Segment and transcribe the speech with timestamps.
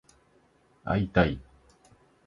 [0.83, 1.39] 会いたい